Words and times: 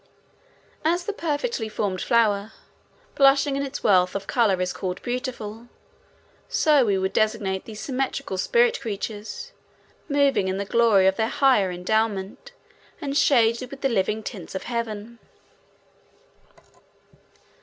As 0.83 1.05
the 1.05 1.13
perfectly 1.13 1.69
formed 1.69 2.01
flower, 2.01 2.53
blushing 3.13 3.55
in 3.55 3.61
its 3.61 3.83
wealth 3.83 4.15
of 4.15 4.25
color, 4.25 4.59
is 4.59 4.73
called 4.73 4.99
beautiful, 5.03 5.67
so 6.49 6.83
we 6.83 6.97
would 6.97 7.13
designate 7.13 7.65
these 7.65 7.81
symmetrical 7.81 8.39
spirit 8.39 8.81
creatures, 8.81 9.51
moving 10.09 10.47
in 10.47 10.57
the 10.57 10.65
glory 10.65 11.05
of 11.05 11.17
their 11.17 11.27
higher 11.29 11.69
endowment 11.69 12.51
and 12.99 13.15
shaded 13.15 13.69
with 13.69 13.81
the 13.81 13.89
living 13.89 14.23
tints 14.23 14.55
of 14.55 14.63
Heaven. 14.63 15.19